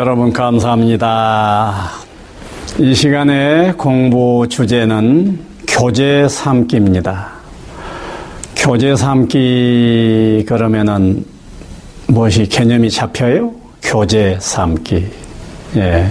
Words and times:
여러분 0.00 0.32
감사합니다. 0.32 1.90
이 2.78 2.94
시간에 2.94 3.74
공부 3.76 4.46
주제는 4.48 5.38
교제 5.68 6.26
삼기입니다. 6.26 7.28
교제 8.56 8.96
삼기 8.96 10.46
그러면은 10.48 11.22
무엇이 12.06 12.46
개념이 12.46 12.88
잡혀요? 12.90 13.52
교제 13.82 14.38
삼기. 14.40 15.06
예. 15.76 16.06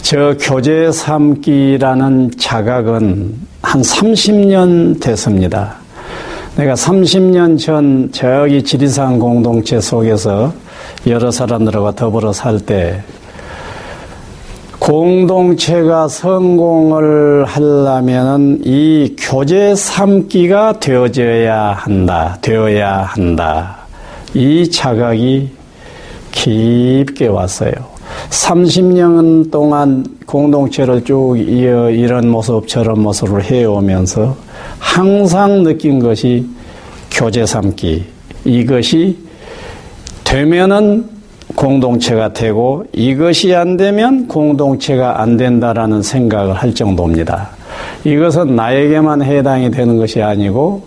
저 0.00 0.34
교제 0.40 0.90
삼기라는 0.90 2.30
자각은 2.38 3.34
한 3.60 3.82
30년 3.82 4.98
됐습니다. 4.98 5.74
내가 6.56 6.72
30년 6.72 7.58
전 7.58 8.08
저기 8.12 8.62
지리산 8.62 9.18
공동체 9.18 9.78
속에서 9.78 10.54
여러 11.06 11.30
사람들과 11.30 11.92
더불어 11.92 12.32
살 12.32 12.60
때 12.60 13.02
공동체가 14.80 16.08
성공을 16.08 17.44
하려면은 17.44 18.62
이 18.64 19.14
교제 19.18 19.74
삼기가 19.74 20.80
되어져야 20.80 21.72
한다. 21.72 22.38
되어야 22.40 23.02
한다. 23.02 23.76
이 24.34 24.68
자각이 24.68 25.50
깊게 26.32 27.26
왔어요. 27.28 27.72
30년 28.30 29.50
동안 29.50 30.04
공동체를 30.26 31.04
쭉 31.04 31.36
이어 31.38 31.90
이런 31.90 32.28
모습 32.28 32.66
저런 32.66 33.00
모습을 33.00 33.44
해오면서 33.44 34.34
항상 34.78 35.62
느낀 35.62 36.00
것이 36.00 36.46
교제 37.10 37.44
삼기 37.44 38.04
이것이 38.44 39.29
되면은 40.30 41.06
공동체가 41.56 42.32
되고 42.32 42.84
이것이 42.92 43.52
안 43.52 43.76
되면 43.76 44.28
공동체가 44.28 45.20
안 45.20 45.36
된다라는 45.36 46.02
생각을 46.04 46.54
할 46.54 46.72
정도입니다. 46.72 47.48
이것은 48.04 48.54
나에게만 48.54 49.22
해당이 49.22 49.72
되는 49.72 49.96
것이 49.96 50.22
아니고 50.22 50.84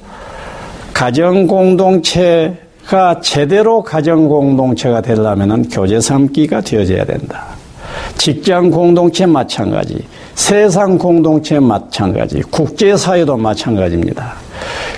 가정 0.94 1.45
공동체가 1.45 3.19
제대로 3.21 3.83
가정 3.83 4.30
공동체가 4.30 5.02
되려면 5.02 5.67
교제 5.67 5.99
삼기가 5.99 6.61
되어져야 6.61 7.03
된다. 7.03 7.47
직장 8.17 8.71
공동체 8.71 9.25
마찬가지, 9.25 10.05
세상 10.36 10.97
공동체 10.97 11.59
마찬가지, 11.59 12.41
국제사회도 12.44 13.36
마찬가지입니다. 13.36 14.36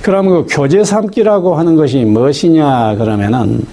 그럼 0.03 0.29
그 0.29 0.45
교제 0.47 0.83
삼기라고 0.83 1.55
하는 1.55 1.75
것이 1.75 2.05
무엇이냐 2.05 2.95
그러면은 2.97 3.65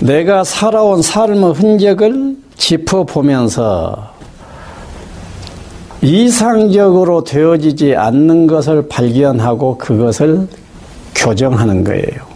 내가 0.00 0.44
살아온 0.44 1.02
삶의 1.02 1.52
흔적을 1.54 2.36
짚어보면서 2.56 4.12
이상적으로 6.00 7.24
되어지지 7.24 7.96
않는 7.96 8.46
것을 8.46 8.86
발견하고 8.88 9.78
그것을 9.78 10.46
교정하는 11.14 11.82
거예요. 11.82 12.28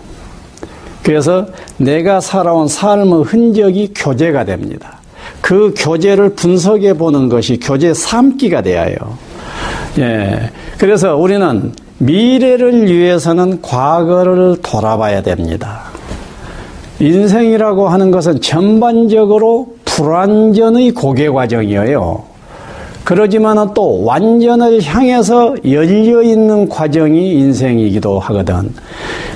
그래서 1.05 1.46
내가 1.77 2.20
살아온 2.20 2.66
삶의 2.66 3.22
흔적이 3.24 3.92
교제가 3.94 4.44
됩니다. 4.44 4.98
그 5.40 5.72
교제를 5.77 6.30
분석해 6.30 6.94
보는 6.94 7.28
것이 7.28 7.58
교제 7.60 7.94
삼기가 7.94 8.62
되어요. 8.62 8.96
예. 9.98 10.51
그래서 10.78 11.17
우리는 11.17 11.72
미래를 11.98 12.90
위해서는 12.90 13.62
과거를 13.62 14.56
돌아봐야 14.62 15.22
됩니다. 15.22 15.92
인생이라고 17.02 17.89
하는 17.89 18.13
것은 18.13 18.40
전반적으로 18.40 19.74
불완전의 19.85 20.92
고개 20.92 21.29
과정이에요. 21.29 22.23
그러지만 23.02 23.74
또 23.74 24.05
완전을 24.05 24.80
향해서 24.80 25.57
열려 25.68 26.23
있는 26.23 26.68
과정이 26.68 27.33
인생이기도 27.33 28.20
하거든. 28.20 28.73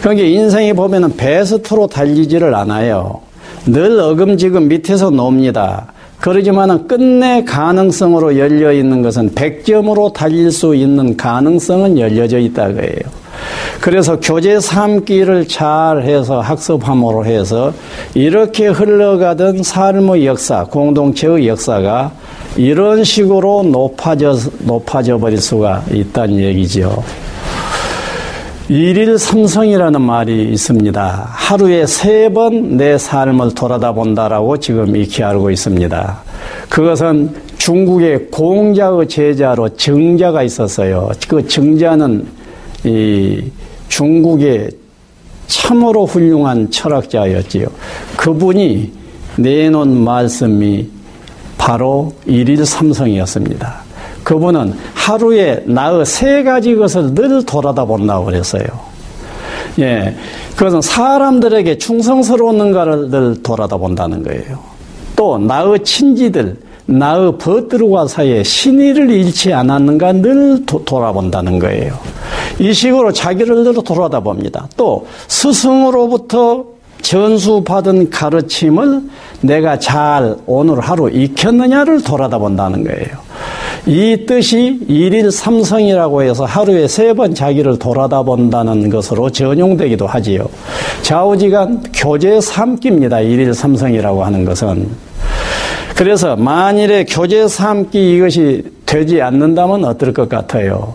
그러니까 0.01 0.25
인생이 0.25 0.73
보면은 0.75 1.17
베스트로 1.17 1.89
달리지를 1.89 2.55
않아요. 2.55 3.21
늘 3.67 3.99
어금지금 3.99 4.69
밑에서 4.69 5.11
놉니다. 5.11 5.87
그러지만 6.21 6.87
끝내 6.87 7.43
가능성으로 7.43 8.39
열려 8.39 8.73
있는 8.73 9.03
것은 9.03 9.35
100점으로 9.35 10.13
달릴 10.13 10.53
수 10.53 10.77
있는 10.77 11.17
가능성은 11.17 11.99
열려져 11.99 12.39
있다 12.39 12.69
고해요 12.69 13.26
그래서 13.81 14.19
교제 14.21 14.59
삼기를 14.61 15.49
잘 15.49 16.03
해서 16.03 16.41
학습함으로 16.41 17.25
해서 17.25 17.73
이렇게 18.15 18.67
흘러가던 18.67 19.63
삶의 19.63 20.27
역사, 20.27 20.65
공동체의 20.65 21.49
역사가 21.49 22.13
이런 22.57 23.05
식으로 23.05 23.63
높아져, 23.65 24.37
높아져 24.61 25.19
버릴 25.19 25.39
수가 25.39 25.83
있다는 25.93 26.39
얘기죠. 26.41 27.03
일일 28.69 29.17
삼성이라는 29.17 30.01
말이 30.01 30.51
있습니다. 30.53 31.29
하루에 31.31 31.87
세 31.87 32.29
번 32.31 32.77
내 32.77 32.99
삶을 32.99 33.55
돌아다 33.55 33.93
본다라고 33.93 34.57
지금 34.57 34.97
익히 34.97 35.23
알고 35.23 35.51
있습니다. 35.51 36.19
그것은 36.69 37.33
중국의 37.59 38.27
공자의 38.33 39.07
제자로 39.07 39.69
정자가 39.69 40.43
있었어요. 40.43 41.11
그 41.29 41.47
정자는 41.47 42.27
이 42.87 43.51
중국의 43.89 44.71
참으로 45.49 46.07
훌륭한 46.07 46.71
철학자였지요. 46.71 47.67
그분이 48.17 48.93
내놓은 49.37 50.05
말씀이 50.05 50.89
바로 51.59 52.15
일일 52.27 52.65
삼성이었습니다. 52.65 53.87
그분은 54.23 54.75
하루에 54.95 55.63
나의 55.67 56.07
세 56.07 56.43
가지 56.43 56.75
것을 56.75 57.15
늘 57.15 57.45
돌아다 57.45 57.85
본다고 57.85 58.27
그랬어요. 58.27 58.65
예. 59.79 60.17
그것은 60.57 60.81
사람들에게 60.81 61.79
충성스러운가를 61.79 63.11
늘 63.11 63.43
돌아다 63.43 63.77
본다는 63.77 64.23
거예요. 64.23 64.59
또 65.15 65.39
나의 65.39 65.83
친지들, 65.85 66.57
나의 66.87 67.37
벗들과 67.39 68.07
사이에 68.07 68.43
신의를 68.43 69.11
잃지 69.11 69.53
않았는가 69.53 70.13
늘 70.13 70.65
도, 70.67 70.85
돌아본다는 70.85 71.59
거예요. 71.59 71.99
이 72.59 72.73
식으로 72.73 73.13
자기를 73.13 73.65
늘 73.65 73.75
돌아다 73.75 74.21
봅니다. 74.21 74.69
또 74.77 75.07
스승으로부터 75.29 76.65
전수받은 77.03 78.11
가르침을 78.11 79.03
내가 79.41 79.79
잘 79.79 80.37
오늘 80.47 80.81
하루 80.81 81.11
익혔느냐를 81.11 82.03
돌아다 82.03 82.39
본다는 82.39 82.85
거예요. 82.85 83.27
이 83.87 84.25
뜻이 84.27 84.81
일일 84.89 85.31
삼성이라고 85.31 86.23
해서 86.23 86.45
하루에 86.45 86.89
세 86.89 87.15
번 87.15 87.35
자기를 87.35 87.79
돌아다 87.79 88.23
본다는 88.23 88.91
것으로 88.91 89.31
전용되기도 89.31 90.07
하지요. 90.07 90.49
좌우지간 91.03 91.85
교제 91.95 92.41
삼기입니다. 92.41 93.21
일일 93.21 93.55
삼성이라고 93.55 94.25
하는 94.25 94.45
것은. 94.45 94.89
그래서 95.97 96.37
만일에 96.37 97.07
교제 97.07 97.49
삼기 97.49 98.17
이것이 98.17 98.63
되지 98.85 99.23
않는다면 99.23 99.83
어떨 99.87 100.13
것 100.13 100.29
같아요? 100.29 100.95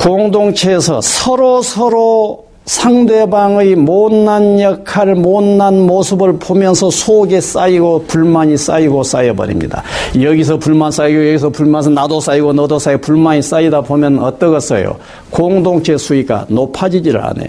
공동체에서 0.00 1.00
서로 1.00 1.62
서로 1.62 2.46
상대방의 2.64 3.76
못난 3.76 4.58
역할, 4.60 5.14
못난 5.14 5.86
모습을 5.86 6.36
보면서 6.36 6.90
속에 6.90 7.40
쌓이고 7.40 8.06
불만이 8.08 8.56
쌓이고 8.56 9.04
쌓여버립니다. 9.04 9.84
여기서 10.20 10.58
불만 10.58 10.90
쌓이고 10.90 11.28
여기서 11.28 11.50
불만 11.50 11.94
나도 11.94 12.18
쌓이고 12.18 12.52
너도 12.52 12.80
쌓이고 12.80 13.00
불만이 13.02 13.40
쌓이다 13.40 13.82
보면 13.82 14.18
어떠겠어요? 14.18 14.96
공동체 15.30 15.96
수위가 15.96 16.46
높아지지를 16.48 17.24
않아 17.24 17.44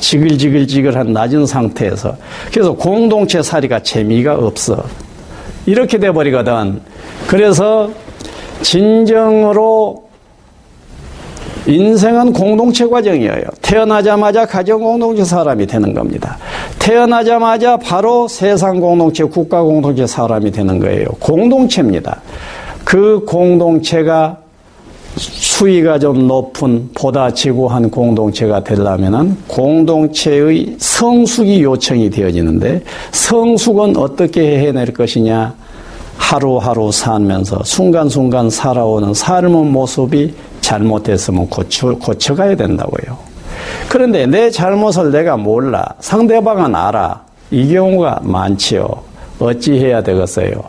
지글지글지글한 0.00 1.14
낮은 1.14 1.46
상태에서. 1.46 2.14
그래서 2.52 2.74
공동체 2.74 3.42
살이가 3.42 3.82
재미가 3.82 4.34
없어. 4.34 4.84
이렇게 5.68 5.98
돼버리거든. 5.98 6.80
그래서 7.26 7.90
진정으로 8.62 10.08
인생은 11.66 12.32
공동체 12.32 12.86
과정이에요. 12.86 13.42
태어나자마자 13.60 14.46
가정 14.46 14.80
공동체 14.80 15.24
사람이 15.24 15.66
되는 15.66 15.92
겁니다. 15.92 16.38
태어나자마자 16.78 17.76
바로 17.76 18.26
세상 18.28 18.80
공동체, 18.80 19.24
국가 19.24 19.62
공동체 19.62 20.06
사람이 20.06 20.52
되는 20.52 20.80
거예요. 20.80 21.08
공동체입니다. 21.20 22.22
그 22.82 23.26
공동체가 23.26 24.38
수위가 25.58 25.98
좀 25.98 26.28
높은 26.28 26.88
보다 26.94 27.32
지구한 27.32 27.90
공동체가 27.90 28.62
되려면 28.62 29.36
공동체의 29.48 30.76
성숙이 30.78 31.64
요청이 31.64 32.10
되어지는데 32.10 32.84
성숙은 33.10 33.96
어떻게 33.96 34.60
해낼 34.60 34.92
것이냐 34.92 35.52
하루하루 36.16 36.92
살면서 36.92 37.64
순간순간 37.64 38.50
살아오는 38.50 39.12
삶의 39.12 39.64
모습이 39.64 40.32
잘못됐으면 40.60 41.48
고쳐, 41.48 41.92
고쳐가야 41.96 42.54
된다고요. 42.54 43.18
그런데 43.88 44.26
내 44.26 44.50
잘못을 44.50 45.10
내가 45.10 45.36
몰라. 45.36 45.84
상대방은 45.98 46.76
알아. 46.76 47.24
이 47.50 47.72
경우가 47.72 48.20
많지요. 48.22 48.88
어찌해야 49.40 50.04
되겠어요? 50.04 50.62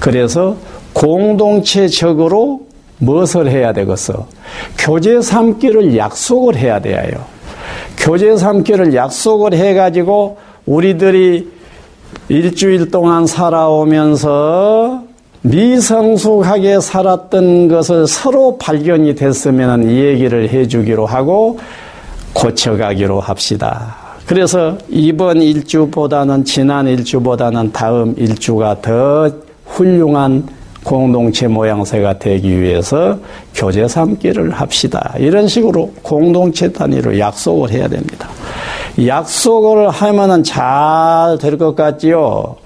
그래서 0.00 0.56
공동체적으로 0.94 2.71
무엇을 3.02 3.50
해야 3.50 3.72
되겠어? 3.72 4.26
교제 4.78 5.20
삼기를 5.20 5.96
약속을 5.96 6.56
해야 6.56 6.80
돼요. 6.80 7.24
교제 7.96 8.36
삼기를 8.36 8.94
약속을 8.94 9.54
해가지고 9.54 10.38
우리들이 10.66 11.50
일주일 12.28 12.90
동안 12.90 13.26
살아오면서 13.26 15.02
미성숙하게 15.42 16.78
살았던 16.78 17.66
것을 17.66 18.06
서로 18.06 18.56
발견이 18.58 19.16
됐으면 19.16 19.90
이 19.90 19.98
얘기를 19.98 20.48
해주기로 20.48 21.04
하고 21.04 21.58
고쳐가기로 22.34 23.18
합시다. 23.18 23.96
그래서 24.26 24.78
이번 24.88 25.42
일주보다는 25.42 26.44
지난 26.44 26.86
일주보다는 26.86 27.72
다음 27.72 28.14
일주가 28.16 28.80
더 28.80 29.28
훌륭한 29.66 30.46
공동체 30.92 31.48
모양새가 31.48 32.18
되기 32.18 32.60
위해서 32.60 33.16
교제 33.54 33.88
삼기를 33.88 34.50
합시다. 34.50 35.14
이런 35.18 35.48
식으로 35.48 35.90
공동체 36.02 36.70
단위로 36.70 37.18
약속을 37.18 37.70
해야 37.70 37.88
됩니다. 37.88 38.28
약속을 39.06 39.88
하면은 39.88 40.44
잘 40.44 41.38
될 41.40 41.56
것 41.56 41.74
같지요? 41.74 42.56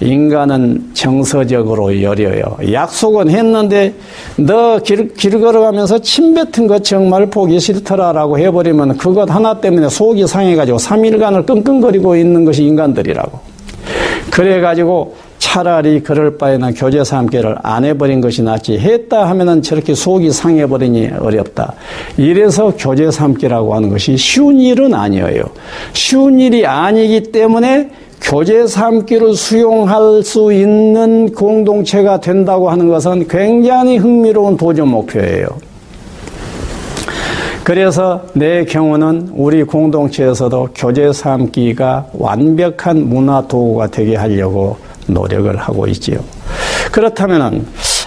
인간은 0.00 0.90
정서적으로 0.94 2.02
여려요. 2.02 2.56
약속은 2.72 3.30
했는데 3.30 3.94
너 4.36 4.80
길, 4.80 5.14
길 5.14 5.40
걸어가면서 5.40 6.00
침 6.00 6.34
뱉은 6.34 6.66
것 6.66 6.82
정말 6.82 7.26
보기 7.30 7.60
싫더라라고 7.60 8.40
해버리면 8.40 8.96
그것 8.96 9.30
하나 9.30 9.60
때문에 9.60 9.88
속이 9.88 10.26
상해가지고 10.26 10.78
3일간을 10.78 11.46
끙끙거리고 11.46 12.16
있는 12.16 12.44
것이 12.44 12.64
인간들이라고. 12.64 13.38
그래가지고 14.32 15.27
차라리 15.38 16.00
그럴 16.02 16.36
바에는 16.36 16.74
교제사 16.74 17.18
함께를 17.18 17.56
안 17.62 17.84
해버린 17.84 18.20
것이 18.20 18.42
낫지 18.42 18.78
했다 18.78 19.28
하면은 19.28 19.62
저렇게 19.62 19.94
속이 19.94 20.30
상해버리니 20.30 21.10
어렵다. 21.18 21.74
이래서 22.16 22.72
교제사 22.76 23.24
함께라고 23.24 23.74
하는 23.74 23.88
것이 23.88 24.16
쉬운 24.16 24.60
일은 24.60 24.94
아니에요. 24.94 25.44
쉬운 25.92 26.40
일이 26.40 26.66
아니기 26.66 27.22
때문에 27.32 27.90
교제 28.20 28.66
삼기를 28.66 29.34
수용할 29.34 30.22
수 30.22 30.52
있는 30.52 31.32
공동체가 31.32 32.20
된다고 32.20 32.68
하는 32.68 32.88
것은 32.88 33.28
굉장히 33.28 33.96
흥미로운 33.96 34.56
도전 34.56 34.88
목표예요. 34.88 35.46
그래서 37.62 38.22
내 38.32 38.64
경우는 38.64 39.30
우리 39.34 39.62
공동체에서도 39.62 40.70
교제 40.74 41.12
삼기가 41.12 42.06
완벽한 42.14 43.08
문화 43.08 43.46
도구가 43.46 43.88
되게 43.88 44.16
하려고 44.16 44.78
노력을 45.08 45.56
하고 45.56 45.86
있지요. 45.88 46.18
그렇다면은 46.92 47.66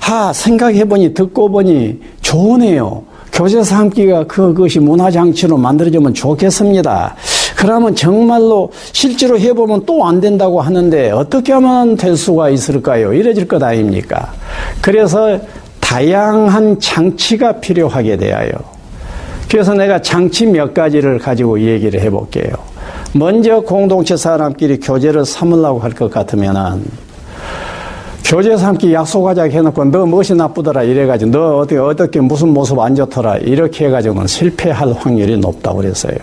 아 0.10 0.32
생각해 0.34 0.86
보니 0.86 1.14
듣고 1.14 1.50
보니 1.50 2.00
좋으네요. 2.22 3.04
교제 3.32 3.64
삼기가 3.64 4.26
그것이 4.28 4.80
문화 4.80 5.10
장치로 5.10 5.58
만들어지면 5.58 6.14
좋겠습니다. 6.14 7.16
그러면 7.56 7.96
정말로 7.96 8.72
실제로 8.92 9.40
해보면 9.40 9.86
또 9.86 10.04
안 10.04 10.20
된다고 10.20 10.62
하는데 10.62 11.12
어떻게 11.12 11.54
하면 11.54 11.96
될 11.96 12.18
수가 12.18 12.50
있을까요? 12.50 13.14
이래질 13.14 13.48
것 13.48 13.62
아닙니까? 13.62 14.34
그래서 14.82 15.40
다양한 15.80 16.80
장치가 16.80 17.54
필요하게 17.60 18.18
되어요. 18.18 18.50
그래서 19.50 19.74
내가 19.74 20.02
장치 20.02 20.46
몇 20.46 20.74
가지를 20.74 21.20
가지고 21.20 21.60
얘기를 21.62 22.00
해볼게요. 22.02 22.54
먼저 23.14 23.60
공동체 23.62 24.16
사람끼리 24.16 24.80
교제를 24.80 25.26
삼으려고 25.26 25.80
할 25.80 25.92
것 25.94 26.10
같으면은 26.10 26.84
교제 28.24 28.56
삼기 28.56 28.94
약속하자 28.94 29.44
해놓고 29.44 29.86
너 29.86 30.06
무엇이 30.06 30.34
나쁘더라 30.34 30.84
이래가지고 30.84 31.32
너 31.32 31.58
어떻게 31.58 31.78
어떻게 31.78 32.22
무슨 32.22 32.50
모습 32.50 32.80
안 32.80 32.96
좋더라 32.96 33.40
이렇게 33.40 33.88
해가지고는 33.88 34.28
실패할 34.28 34.94
확률이 34.94 35.38
높다고 35.38 35.80
그랬어요. 35.80 36.16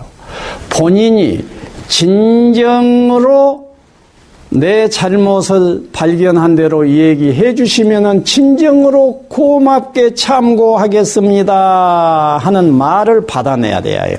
본인이 0.70 1.44
진정으로 1.88 3.68
내 4.50 4.88
잘못을 4.88 5.90
발견한 5.92 6.54
대로 6.54 6.88
얘기해 6.88 7.54
주시면은 7.54 8.24
진정으로 8.24 9.24
고맙게 9.28 10.14
참고하겠습니다 10.14 11.52
하는 12.40 12.72
말을 12.72 13.26
받아내야 13.26 13.82
돼요. 13.82 14.16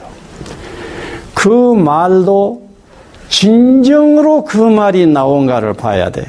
그 1.40 1.48
말도 1.48 2.64
진정으로 3.30 4.44
그 4.44 4.58
말이 4.58 5.08
나온가를 5.08 5.74
봐야 5.74 6.10
돼. 6.10 6.26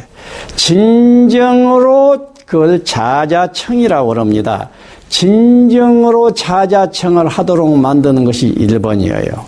진정으로 0.55 2.29
그걸 2.47 2.85
자자청이라고 2.85 4.15
합니다. 4.15 4.69
진정으로 5.09 6.33
자자청을 6.33 7.27
하도록 7.27 7.77
만드는 7.77 8.23
것이 8.23 8.55
1번이에요. 8.55 9.41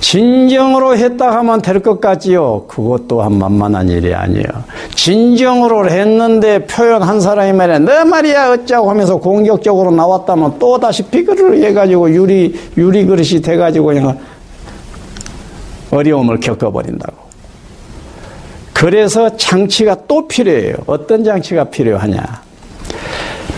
진정으로 0.00 0.96
했다 0.96 1.32
하면 1.38 1.60
될 1.62 1.80
것 1.80 2.00
같지요? 2.00 2.64
그것 2.68 3.08
또한 3.08 3.38
만만한 3.38 3.88
일이 3.88 4.14
아니에요. 4.14 4.46
진정으로 4.94 5.88
했는데 5.90 6.64
표현한 6.66 7.20
사람이 7.20 7.52
말이야, 7.52 7.78
너 7.80 8.04
말이야, 8.04 8.52
어쩌고 8.52 8.90
하면서 8.90 9.16
공격적으로 9.16 9.90
나왔다면 9.90 10.58
또 10.58 10.78
다시 10.78 11.02
피그를 11.02 11.62
해가지고 11.64 12.10
유리, 12.10 12.54
유리 12.76 13.04
그릇이 13.04 13.40
돼가지고 13.42 13.86
그냥 13.86 14.18
어려움을 15.90 16.40
겪어버린다고. 16.40 17.26
그래서 18.72 19.36
장치가 19.36 19.96
또 20.06 20.28
필요해요. 20.28 20.74
어떤 20.86 21.24
장치가 21.24 21.64
필요하냐. 21.64 22.22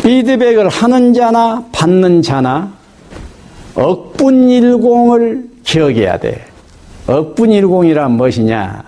피드백을 0.05 0.69
하는 0.69 1.13
자나 1.13 1.65
받는 1.73 2.23
자나 2.23 2.73
억분일공을 3.75 5.45
기억해야 5.69 6.19
돼. 6.19 6.45
억분일공이란 7.07 8.13
무엇이냐? 8.13 8.83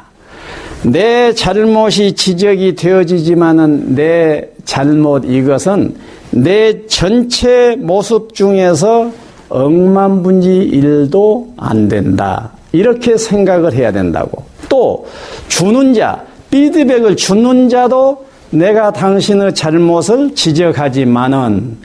내 0.85 1.35
잘못이 1.35 2.15
지적이 2.15 2.75
되어지지만은 2.75 3.95
내 3.95 4.49
잘못 4.65 5.25
이것은 5.27 5.95
내 6.31 6.87
전체 6.87 7.77
모습 7.77 8.35
중에서 8.35 9.11
억만분지 9.51 10.57
일도 10.57 11.53
안 11.59 11.89
된다. 11.89 12.53
이렇게 12.73 13.19
생각을 13.19 13.75
해야 13.75 13.93
된다고. 13.93 14.45
또 14.71 15.07
주는 15.49 15.93
자, 15.93 16.25
피드백을 16.51 17.17
주는 17.17 17.69
자도 17.69 18.25
내가 18.51 18.91
당신의 18.91 19.55
잘못을 19.55 20.35
지적하지만은 20.35 21.77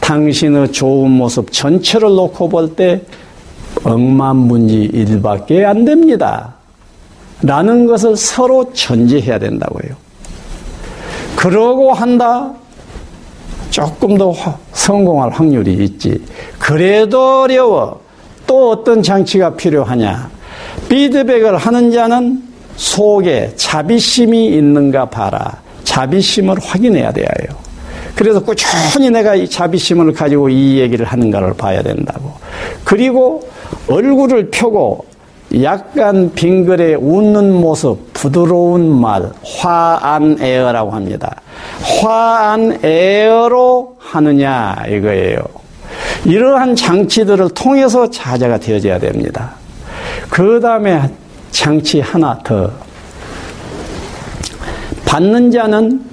당신의 0.00 0.72
좋은 0.72 1.10
모습 1.10 1.52
전체를 1.52 2.08
놓고 2.08 2.48
볼때 2.48 3.02
억만분지 3.84 4.90
일밖에 4.92 5.64
안 5.64 5.84
됩니다. 5.84 6.54
라는 7.42 7.86
것을 7.86 8.16
서로 8.16 8.72
전제해야 8.72 9.38
된다고요. 9.38 9.96
그러고 11.36 11.92
한다? 11.92 12.52
조금 13.70 14.16
더 14.16 14.34
성공할 14.72 15.30
확률이 15.30 15.74
있지. 15.84 16.24
그래도 16.58 17.42
어려워. 17.42 18.00
또 18.46 18.70
어떤 18.70 19.02
장치가 19.02 19.54
필요하냐? 19.54 20.30
피드백을 20.88 21.56
하는 21.56 21.90
자는 21.90 22.42
속에 22.76 23.54
자비심이 23.56 24.46
있는가 24.48 25.06
봐라. 25.06 25.60
자비심을 25.84 26.58
확인해야 26.60 27.12
돼요. 27.12 27.26
그래서 28.14 28.40
꾸준히 28.40 29.10
내가 29.10 29.34
이 29.34 29.48
자비심을 29.48 30.12
가지고 30.12 30.48
이 30.48 30.78
얘기를 30.78 31.06
하는가를 31.06 31.54
봐야 31.54 31.82
된다고. 31.82 32.32
그리고 32.84 33.48
얼굴을 33.88 34.50
펴고 34.50 35.06
약간 35.62 36.32
빙글에 36.34 36.94
웃는 36.94 37.52
모습, 37.52 38.12
부드러운 38.14 39.00
말, 39.00 39.30
화안 39.44 40.38
에어라고 40.40 40.92
합니다. 40.92 41.36
화안 42.00 42.78
에어로 42.82 43.96
하느냐 43.98 44.84
이거예요. 44.88 45.38
이러한 46.24 46.76
장치들을 46.76 47.50
통해서 47.50 48.08
자자가 48.08 48.58
되어져야 48.58 48.98
됩니다. 48.98 49.52
그 50.30 50.60
다음에 50.60 51.10
장치 51.50 52.00
하나 52.00 52.38
더. 52.42 52.70
받는 55.04 55.50
자는 55.50 56.11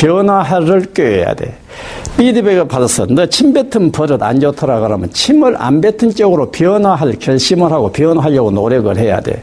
변화를 0.00 0.86
꾀해야 0.94 1.34
돼. 1.34 1.56
피드백을 2.16 2.66
받았어. 2.68 3.06
너 3.06 3.26
침 3.26 3.52
뱉은 3.52 3.92
버릇 3.92 4.22
안 4.22 4.40
좋더라 4.40 4.80
그러면 4.80 5.10
침을 5.10 5.56
안 5.58 5.80
뱉은 5.80 6.14
쪽으로 6.14 6.50
변화할 6.50 7.12
결심을 7.18 7.70
하고 7.70 7.92
변화하려고 7.92 8.50
노력을 8.50 8.96
해야 8.96 9.20
돼. 9.20 9.42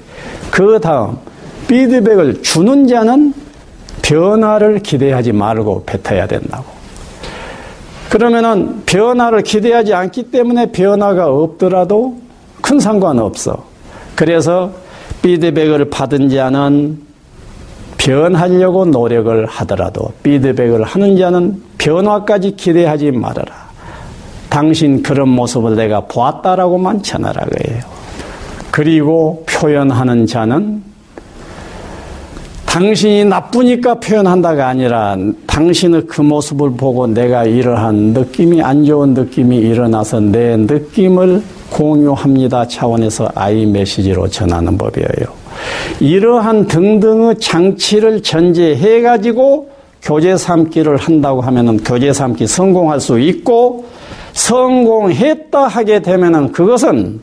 그 0.52 0.80
다음 0.82 1.18
피드백을 1.68 2.42
주는 2.42 2.88
자는 2.88 3.34
변화를 4.02 4.80
기대하지 4.80 5.32
말고 5.32 5.84
뱉어야 5.86 6.28
된다고. 6.28 6.66
그러면은 8.10 8.84
변화를 8.86 9.44
기대하지 9.44 9.94
않기 9.94 10.24
때문에 10.32 10.72
변화가 10.72 11.28
없더라도 11.28 12.18
큰 12.62 12.80
상관없어. 12.80 13.64
그래서 14.16 14.72
피드백을 15.22 15.90
받은 15.90 16.30
자는 16.30 17.07
변하려고 17.98 18.86
노력을 18.86 19.46
하더라도 19.46 20.12
피드백을 20.24 20.84
하는 20.84 21.18
자는 21.18 21.62
변화까지 21.78 22.56
기대하지 22.56 23.12
말아라. 23.12 23.68
당신 24.50 25.04
그런 25.04 25.30
모습을 25.30 25.76
내가 25.76 26.02
보았다라고만 26.02 27.04
전하라 27.04 27.46
그예요. 27.46 27.82
그리고 28.72 29.44
표현하는 29.48 30.26
자는 30.26 30.84
당신이 32.66 33.26
나쁘니까 33.26 33.96
표현한다가 33.96 34.68
아니라 34.68 35.18
당신의 35.48 36.06
그 36.06 36.22
모습을 36.22 36.72
보고 36.72 37.08
내가 37.08 37.44
이러한 37.44 38.14
느낌이 38.14 38.62
안 38.62 38.86
좋은 38.86 39.16
느낌이 39.16 39.58
일어나서 39.58 40.20
내 40.20 40.56
느낌을 40.58 41.42
공유합니다 41.72 42.68
차원에서 42.68 43.30
아이 43.34 43.66
메시지로 43.66 44.28
전하는 44.28 44.78
법이에요. 44.78 45.47
이러한 46.00 46.68
등등의 46.68 47.40
장치를 47.40 48.24
전제해 48.24 49.02
가지고 49.02 49.70
교제 50.02 50.38
삼기를 50.38 50.98
한다고 50.98 51.42
하면은 51.42 51.78
교제 51.78 52.14
삼기 52.14 52.48
성공할 52.48 53.00
수 53.00 53.20
있고 53.20 53.86
성공했다 54.34 55.68
하게 55.68 56.02
되면은 56.02 56.52
그것은 56.52 57.20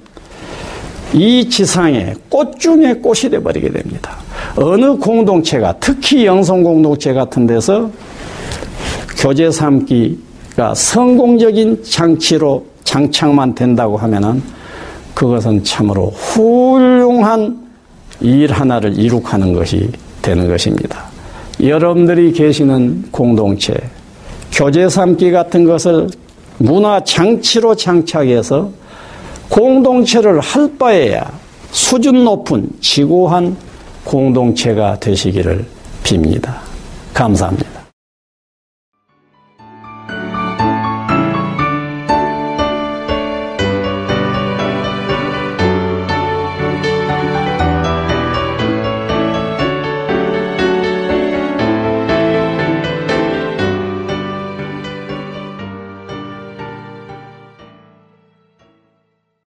이 1.13 1.49
지상에 1.49 2.15
꽃 2.29 2.59
중에 2.59 2.95
꽃이 2.95 3.31
돼 3.31 3.41
버리게 3.41 3.71
됩니다. 3.71 4.17
어느 4.57 4.97
공동체가 4.97 5.77
특히 5.79 6.27
영성 6.27 6.63
공동체 6.63 7.13
같은 7.13 7.47
데서 7.47 7.91
교제 9.17 9.51
삼기가 9.51 10.75
성공적인 10.75 11.85
장치로 11.85 12.67
장착만 12.83 13.55
된다고 13.55 13.97
하면은 13.97 14.43
그것은 15.15 15.63
참으로 15.63 16.11
훌륭한 16.11 17.64
일 18.21 18.53
하나를 18.53 18.99
이룩하는 18.99 19.53
것이 19.53 19.91
되는 20.23 20.49
것입니다. 20.49 21.05
여러분들이 21.63 22.33
계시는 22.33 23.05
공동체, 23.11 23.75
교제 24.53 24.89
삼기 24.89 25.31
같은 25.31 25.65
것을 25.65 26.09
문화 26.59 27.03
장치로 27.03 27.75
장착해서 27.75 28.71
공동체를 29.49 30.41
할 30.41 30.71
바에야 30.79 31.31
수준 31.71 32.25
높은 32.25 32.69
지고한 32.81 33.57
공동체가 34.05 34.99
되시기를 35.01 35.65
빕니다. 36.05 36.55
감사합니다. 37.13 37.74